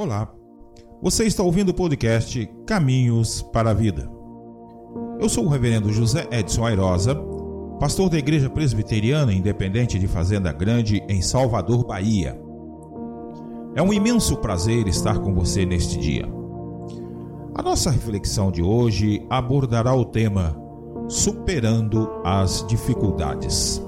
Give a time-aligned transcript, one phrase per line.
[0.00, 0.32] Olá,
[1.02, 4.10] você está ouvindo o podcast Caminhos para a Vida.
[5.20, 7.14] Eu sou o Reverendo José Edson Airosa,
[7.78, 12.40] pastor da Igreja Presbiteriana Independente de Fazenda Grande em Salvador, Bahia.
[13.74, 16.26] É um imenso prazer estar com você neste dia.
[17.54, 20.56] A nossa reflexão de hoje abordará o tema
[21.08, 23.82] Superando as Dificuldades.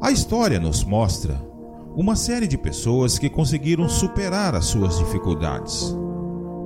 [0.00, 1.55] A história nos mostra
[1.96, 5.96] uma série de pessoas que conseguiram superar as suas dificuldades.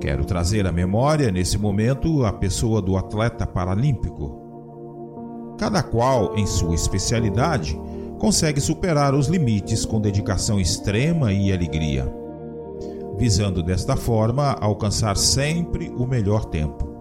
[0.01, 5.55] Quero trazer à memória, nesse momento, a pessoa do atleta paralímpico.
[5.57, 7.79] Cada qual, em sua especialidade,
[8.19, 12.13] consegue superar os limites com dedicação extrema e alegria,
[13.17, 16.91] visando desta forma alcançar sempre o melhor tempo.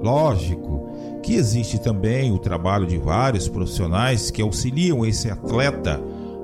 [0.00, 0.88] Lógico
[1.24, 6.00] que existe também o trabalho de vários profissionais que auxiliam esse atleta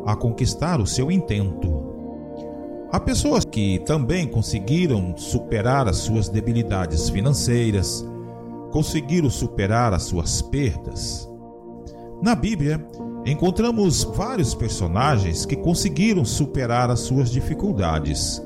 [0.07, 1.95] a conquistar o seu intento.
[2.93, 8.07] Há pessoas que também conseguiram superar as suas debilidades financeiras,
[8.71, 11.29] conseguiram superar as suas perdas.
[12.23, 12.87] Na Bíblia,
[13.27, 18.41] encontramos vários personagens que conseguiram superar as suas dificuldades.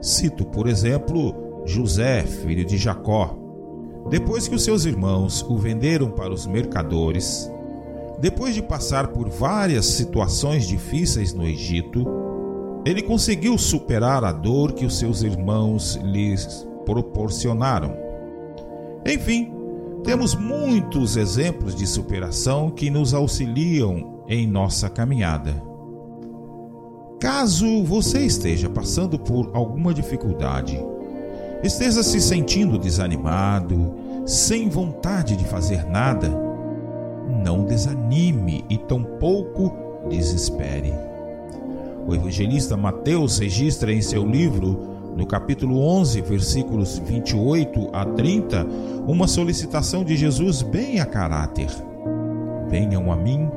[0.00, 3.36] Cito, por exemplo, José, filho de Jacó.
[4.08, 7.52] Depois que os seus irmãos o venderam para os mercadores,
[8.20, 12.06] depois de passar por várias situações difíceis no Egito,
[12.84, 17.96] ele conseguiu superar a dor que os seus irmãos lhes proporcionaram.
[19.06, 19.52] Enfim,
[20.04, 25.62] temos muitos exemplos de superação que nos auxiliam em nossa caminhada.
[27.18, 30.78] Caso você esteja passando por alguma dificuldade,
[31.62, 33.94] esteja se sentindo desanimado,
[34.26, 36.49] sem vontade de fazer nada,
[37.30, 39.72] não desanime e tampouco
[40.08, 40.92] desespere.
[42.06, 48.66] O evangelista Mateus registra em seu livro, no capítulo 11, versículos 28 a 30,
[49.06, 51.68] uma solicitação de Jesus bem a caráter:
[52.68, 53.48] Venham a mim,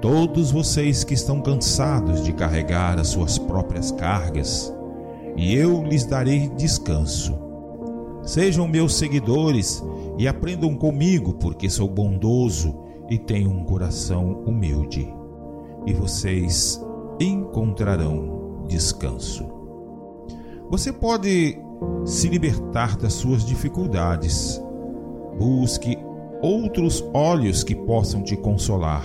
[0.00, 4.72] todos vocês que estão cansados de carregar as suas próprias cargas,
[5.36, 7.38] e eu lhes darei descanso.
[8.22, 9.84] Sejam meus seguidores
[10.18, 15.12] e aprendam comigo, porque sou bondoso e tenham um coração humilde,
[15.86, 16.80] e vocês
[17.20, 19.46] encontrarão descanso.
[20.68, 21.58] Você pode
[22.04, 24.60] se libertar das suas dificuldades.
[25.38, 25.96] Busque
[26.42, 29.04] outros olhos que possam te consolar.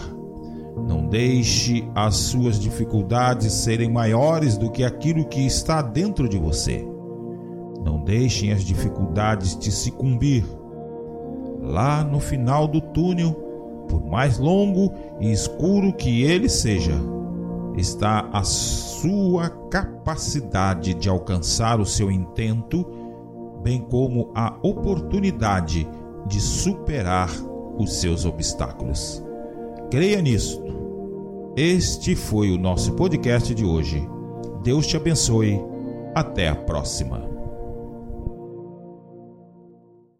[0.88, 6.88] Não deixe as suas dificuldades serem maiores do que aquilo que está dentro de você.
[7.84, 10.46] Não deixem as dificuldades te sucumbir.
[11.62, 13.51] Lá no final do túnel,
[13.92, 16.96] por mais longo e escuro que ele seja,
[17.76, 22.86] está a sua capacidade de alcançar o seu intento,
[23.62, 25.86] bem como a oportunidade
[26.26, 27.30] de superar
[27.78, 29.22] os seus obstáculos.
[29.90, 30.64] Creia nisto.
[31.58, 34.08] Este foi o nosso podcast de hoje.
[34.64, 35.60] Deus te abençoe.
[36.16, 37.41] Até a próxima.